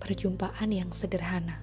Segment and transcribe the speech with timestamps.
[0.00, 1.60] Perjumpaan yang sederhana.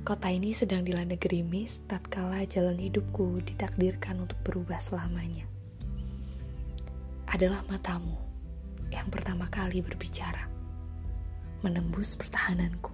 [0.00, 5.44] Kota ini sedang dilanda gerimis tatkala jalan hidupku ditakdirkan untuk berubah selamanya.
[7.28, 8.16] Adalah matamu
[8.90, 10.50] yang pertama kali berbicara,
[11.62, 12.90] menembus pertahananku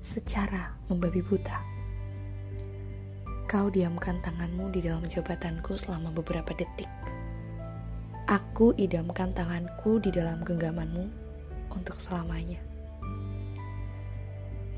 [0.00, 1.58] secara membabi buta.
[3.44, 6.88] Kau diamkan tanganmu di dalam jabatanku selama beberapa detik.
[8.32, 11.04] Aku idamkan tanganku di dalam genggamanmu
[11.68, 12.56] untuk selamanya.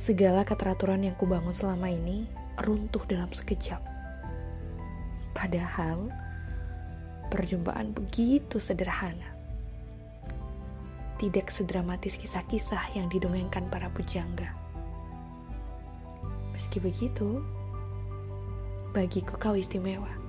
[0.03, 2.27] Segala keteraturan yang kubangun selama ini
[2.59, 3.79] runtuh dalam sekejap.
[5.39, 6.11] Padahal,
[7.31, 9.39] perjumpaan begitu sederhana.
[11.23, 14.51] Tidak sedramatis kisah-kisah yang didongengkan para pujangga.
[16.51, 17.39] Meski begitu,
[18.91, 20.24] bagiku kau istimewa.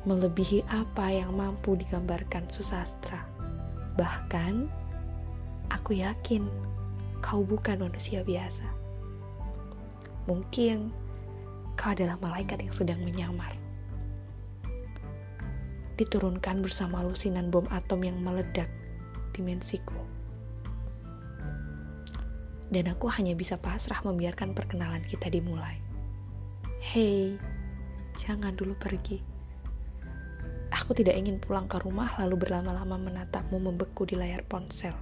[0.00, 3.20] Melebihi apa yang mampu digambarkan susastra.
[4.00, 4.64] Bahkan,
[5.68, 6.48] aku yakin
[7.20, 8.64] kau bukan manusia biasa.
[10.24, 10.88] Mungkin
[11.76, 13.52] kau adalah malaikat yang sedang menyamar.
[16.00, 18.72] Diturunkan bersama lusinan bom atom yang meledak
[19.36, 20.00] dimensiku.
[22.72, 25.76] Dan aku hanya bisa pasrah membiarkan perkenalan kita dimulai.
[26.80, 27.36] Hei,
[28.16, 29.39] jangan dulu pergi.
[30.80, 34.96] Aku tidak ingin pulang ke rumah lalu berlama-lama menatapmu membeku di layar ponsel.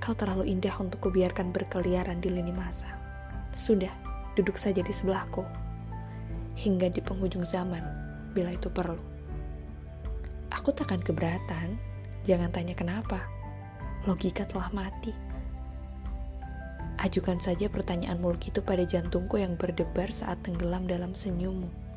[0.00, 2.88] Kau terlalu indah untuk kubiarkan berkeliaran di lini masa.
[3.52, 3.92] Sudah,
[4.32, 5.44] duduk saja di sebelahku.
[6.56, 7.84] Hingga di penghujung zaman,
[8.32, 8.96] bila itu perlu.
[10.48, 11.76] Aku takkan keberatan,
[12.24, 13.20] jangan tanya kenapa.
[14.08, 15.12] Logika telah mati.
[16.96, 21.89] Ajukan saja pertanyaan muluk itu pada jantungku yang berdebar saat tenggelam dalam senyummu.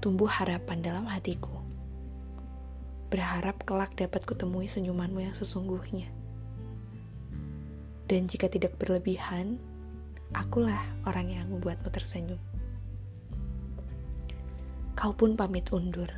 [0.00, 1.60] Tumbuh harapan dalam hatiku
[3.12, 6.08] berharap kelak dapat kutemui senyumanmu yang sesungguhnya.
[8.08, 9.60] Dan jika tidak berlebihan,
[10.32, 12.40] akulah orang yang membuatmu tersenyum.
[14.96, 16.08] Kau pun pamit undur,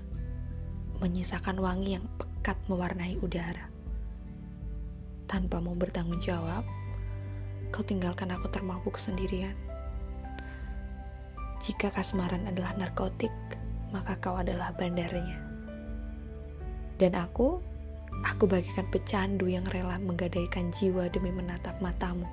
[1.02, 3.66] menyisakan wangi yang pekat mewarnai udara.
[5.26, 6.62] Tanpa mau bertanggung jawab,
[7.74, 9.58] kau tinggalkan aku termabuk sendirian.
[11.66, 13.34] Jika kasmaran adalah narkotik,
[13.92, 15.38] maka kau adalah bandarnya.
[16.96, 17.60] Dan aku,
[18.24, 22.26] aku bagikan pecandu yang rela menggadaikan jiwa demi menatap matamu.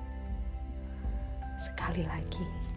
[1.60, 2.69] Sekali lagi.